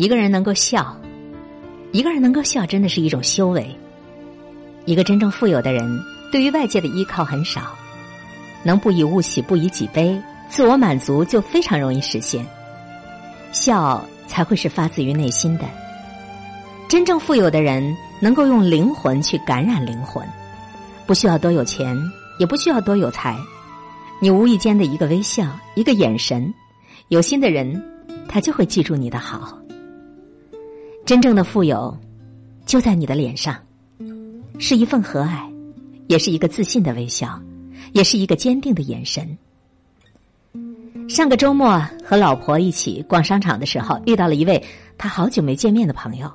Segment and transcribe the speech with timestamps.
[0.00, 0.96] 一个人能够笑，
[1.92, 3.68] 一个人能够笑，真的是一种修为。
[4.86, 5.86] 一个真正富有的人，
[6.32, 7.76] 对于外界的依靠很少，
[8.62, 10.18] 能不以物喜，不以己悲，
[10.48, 12.46] 自我满足就非常容易实现。
[13.52, 15.66] 笑才会是发自于内心的。
[16.88, 20.26] 真正富有的人，能够用灵魂去感染灵魂，
[21.06, 21.94] 不需要多有钱，
[22.38, 23.36] 也不需要多有才，
[24.18, 26.54] 你无意间的一个微笑，一个眼神，
[27.08, 27.84] 有心的人，
[28.26, 29.59] 他就会记住你的好。
[31.10, 31.92] 真正的富有，
[32.66, 33.56] 就在你的脸上，
[34.60, 35.50] 是一份和蔼，
[36.06, 37.36] 也是一个自信的微笑，
[37.92, 39.36] 也是一个坚定的眼神。
[41.08, 44.62] 上个周末和老婆一起逛商场的时候，遇到了一位
[44.96, 46.32] 他好久没见面的朋友。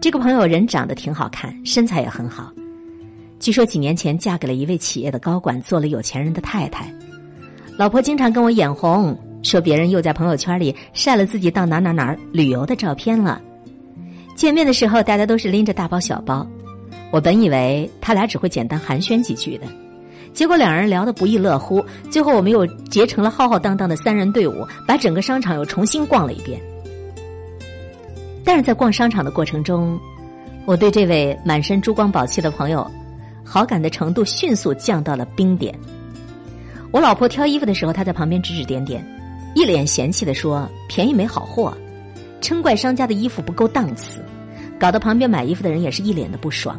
[0.00, 2.50] 这个朋友人长得挺好看，身材也很好，
[3.38, 6.90] 据说几年前嫁给了一位企业的高管，做了有钱人的太太。
[7.76, 13.42] 老婆经常跟我眼红，说别人又在朋友圈里晒了自己到哪哪哪儿旅游的照片了。
[14.34, 16.46] 见面的时候，大家都是拎着大包小包。
[17.12, 19.66] 我本以为他俩只会简单寒暄几句的，
[20.32, 21.84] 结果两人聊得不亦乐乎。
[22.10, 26.60] 最后，我们又结成了浩浩荡荡的三人队伍，把整个商场又重新逛了一遍。
[28.44, 29.98] 但是在逛商场的过程中，
[30.66, 32.84] 我对这位满身珠光宝气的朋友，
[33.44, 35.72] 好感的程度迅速降到了冰点。
[36.90, 39.04] 我老婆挑衣服的时候，他在旁边指指点点，
[39.54, 41.72] 一脸嫌弃的说：“便宜没好货。”
[42.44, 44.22] 嗔怪商家的衣服不够档次，
[44.78, 46.78] 搞得旁边买衣服的人也是一脸的不爽。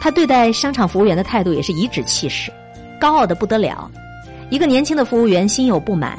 [0.00, 2.50] 他对待商场服务员的态度也是颐指气使，
[2.98, 3.90] 高傲的不得了。
[4.48, 6.18] 一个年轻的服务员心有不满，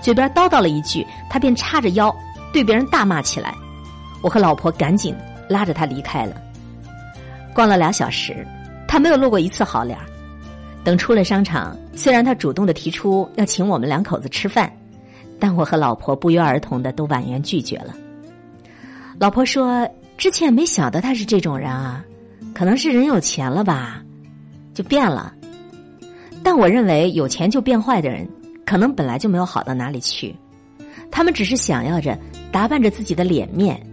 [0.00, 2.12] 嘴边叨叨了一句，他便叉着腰
[2.52, 3.54] 对别人大骂起来。
[4.22, 5.14] 我和老婆赶紧
[5.48, 6.34] 拉着他离开了。
[7.54, 8.44] 逛了俩小时，
[8.88, 9.96] 他没有露过一次好脸。
[10.82, 14.68] 等出了商场，虽然他主动的提出要请我们两口子吃饭。
[15.42, 17.96] 但我和老婆不约而同的都婉言拒绝了。
[19.18, 22.04] 老婆说：“之前没想到他是这种人啊，
[22.54, 24.00] 可能是人有钱了吧，
[24.72, 25.34] 就变了。”
[26.44, 28.24] 但我认为有钱就变坏的人，
[28.64, 30.32] 可能本来就没有好到哪里去，
[31.10, 32.16] 他们只是想要着
[32.52, 33.84] 打扮着自己的脸面，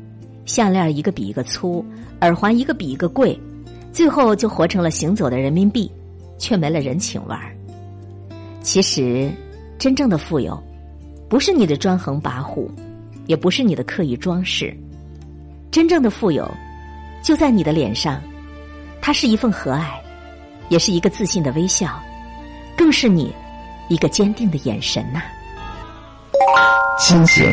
[0.45, 1.83] 项链一个比一个粗，
[2.21, 3.35] 耳环一个比一个贵，
[3.91, 5.91] 最后就活成了行走的人民币，
[6.37, 7.57] 却没了人情味儿。
[8.61, 9.31] 其实，
[9.79, 10.63] 真正的富有。
[11.29, 12.67] 不是你的专横跋扈，
[13.27, 14.75] 也不是你的刻意装饰，
[15.69, 16.49] 真正的富有
[17.23, 18.19] 就在你的脸上，
[18.99, 19.83] 它是一份和蔼，
[20.69, 21.87] 也是一个自信的微笑，
[22.75, 23.31] 更是你
[23.89, 25.21] 一个坚定的眼神呐。
[26.97, 27.45] 亲情、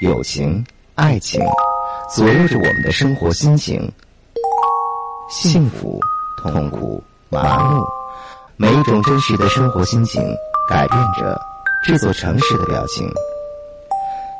[0.00, 0.64] 友情、
[0.94, 1.38] 爱情，
[2.14, 3.92] 左右着我们的生活心情，
[5.28, 6.00] 幸福、
[6.42, 7.84] 痛苦、麻木，
[8.56, 10.22] 每一种真实的生活心情，
[10.66, 11.38] 改变着。
[11.84, 13.08] 这座城市的表情，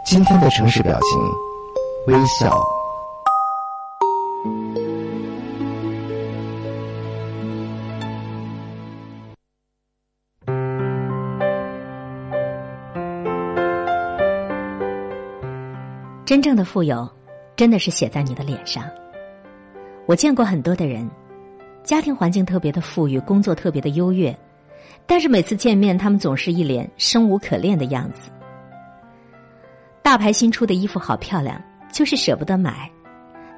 [0.04, 1.18] 今天的城市表情，
[2.06, 2.62] 微笑。
[16.26, 17.08] 真正的富有，
[17.56, 18.84] 真的是写在你的脸上。
[20.04, 21.08] 我见过很多的人，
[21.82, 24.36] 家庭环境特别的富裕，工作特别的优越。
[25.10, 28.30] 但是每次见面，他们总是一脸生无可恋的样子。
[30.02, 31.58] 大牌新出的衣服好漂亮，
[31.90, 32.72] 就是舍不得买；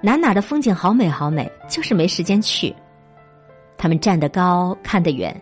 [0.01, 2.73] 哪哪的风景好美好美，就是没时间去。
[3.77, 5.39] 他们站得高，看得远，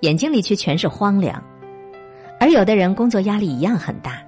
[0.00, 1.40] 眼睛里却全是荒凉。
[2.40, 4.20] 而有的人工作压力一样很大，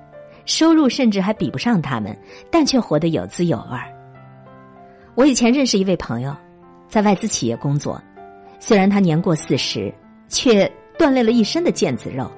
[0.44, 2.16] 收入甚至还比不上他们，
[2.48, 3.92] 但却活得有滋有味儿。
[5.16, 6.32] 我以前认识一位朋友，
[6.88, 8.00] 在外资企业工作，
[8.60, 9.92] 虽然他年过四十，
[10.28, 10.70] 却。
[10.98, 12.30] 锻炼了一身的腱子肉，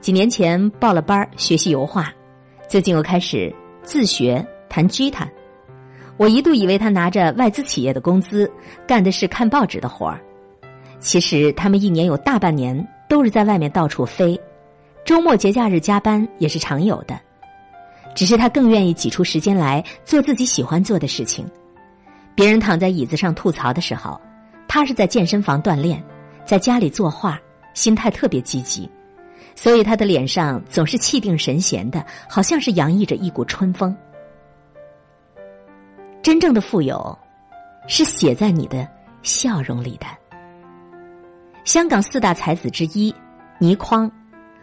[0.00, 2.12] 几年前报了班学习油画，
[2.68, 5.28] 最近又开始自学弹吉他。
[6.16, 8.50] 我一度以为他拿着外资企业的工资，
[8.86, 10.20] 干的是看报纸的活儿。
[10.98, 14.38] 其实他们一年有大半年都是在外面到处飞，
[15.04, 17.18] 周末节假日加班也是常有的。
[18.14, 21.44] 只是他更愿意挤出时间来做自己喜欢做的事情。
[22.34, 24.20] 别人躺在椅子上吐槽的时候，
[24.68, 26.02] 他是在健身房锻炼，
[26.44, 27.40] 在家里作画。
[27.74, 28.88] 心态特别积极，
[29.54, 33.94] 所以他的脸上总是气定神闲的，好像是洋溢着一股春风。
[36.22, 37.18] 真正的富有，
[37.86, 38.88] 是写在你的
[39.22, 40.06] 笑容里的。
[41.64, 43.14] 香港四大才子之一
[43.58, 44.10] 倪匡，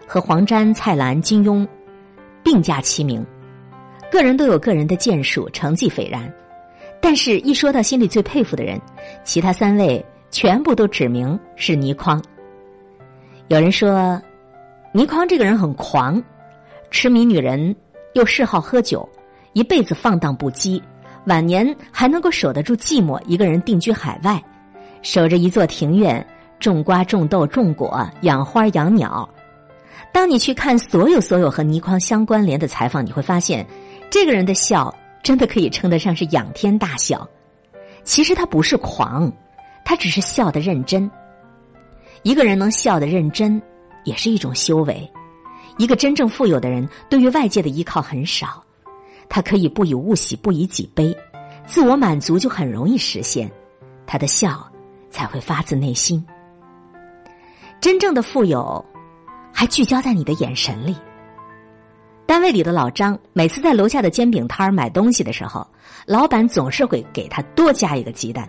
[0.08, 1.68] 和黄沾、蔡澜、金庸
[2.44, 3.26] 并驾齐名，
[4.12, 6.32] 个人都有个人的建树，成绩斐然。
[7.00, 8.80] 但是，一说到心里最佩服的人，
[9.24, 12.24] 其他三位全部都指明是倪匡。
[13.52, 14.18] 有人说，
[14.94, 16.24] 倪匡这个人很狂，
[16.90, 17.76] 痴迷女人，
[18.14, 19.06] 又嗜好喝酒，
[19.52, 20.82] 一辈子放荡不羁，
[21.26, 24.42] 晚年还能够守得住寂寞，一个人定居海外，
[25.02, 26.26] 守着一座庭院，
[26.62, 29.28] 种瓜种豆种果，养花养鸟。
[30.14, 33.68] 当你去看所有所有和倪匡相关联的采访，你会发现，
[34.10, 37.28] 这个人的笑真的可以称得上是仰天大笑。
[38.04, 39.30] 其实他不是狂，
[39.84, 41.12] 他只是笑得认真。
[42.24, 43.62] 一个人能笑得认真，
[44.04, 45.10] 也是一种修为。
[45.78, 48.64] 一个真正富有的人，对于外界的依靠很少，
[49.28, 51.16] 他可以不以物喜，不以己悲，
[51.66, 53.50] 自我满足就很容易实现，
[54.06, 54.66] 他的笑
[55.10, 56.24] 才会发自内心。
[57.80, 58.84] 真正的富有。
[59.54, 60.96] 还聚焦在你的眼神里。
[62.26, 65.68] 单位里的老张每次在楼下的煎饼摊儿买东西的时候，
[66.08, 68.48] 老板总是会给他多加一个鸡蛋。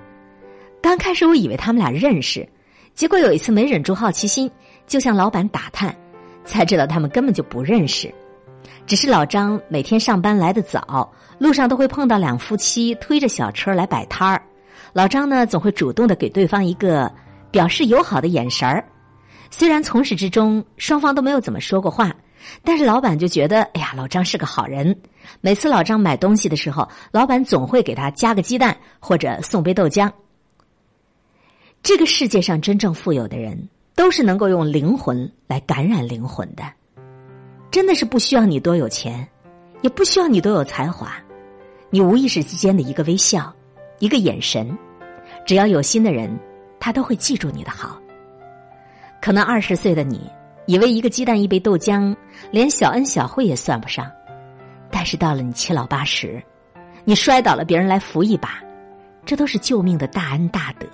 [0.81, 2.49] 刚开始我以为他们俩认识，
[2.95, 4.51] 结果有一次没忍住好奇心，
[4.87, 5.95] 就向老板打探，
[6.45, 8.13] 才知道他们根本就不认识。
[8.87, 14.43] 只是老张每天上班来的早，路上都会碰到两夫妻推着小车来摆摊儿，
[14.93, 17.11] 老张呢总会主动的给对方一个
[17.51, 18.85] 表示友好的眼神儿。
[19.51, 22.15] 虽然从始至终双方都没有怎么说过话，
[22.65, 24.97] 但是老板就觉得，哎呀，老张是个好人。
[25.41, 30.11] 每次老张买东西的时候，老板总会给他加个鸡蛋或者送杯豆浆。
[31.83, 36.63] 这个世界上真正富有的人，都是能够用灵魂来感染灵魂的。
[37.73, 39.27] 真的是不需要你多有钱，
[39.81, 41.17] 也不需要你多有才华，
[41.91, 43.53] 你无意识之间的一个微笑，
[43.99, 44.79] 一个眼神，
[45.45, 46.39] 只要有心的人，
[46.79, 48.01] 他都会记住你的好。
[49.21, 50.31] 可能二十岁的你，
[50.67, 52.15] 以为一个鸡蛋一杯豆浆，
[52.53, 54.09] 连小恩小惠也算不上，
[54.89, 56.41] 但是到了你七老八十，
[57.03, 58.63] 你摔倒了，别人来扶一把，
[59.27, 60.87] 这都是救命的大恩大德，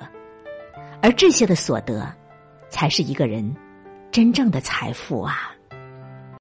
[1.00, 2.12] 而这些的所得，
[2.68, 3.54] 才是一个人
[4.10, 5.52] 真正的财富啊。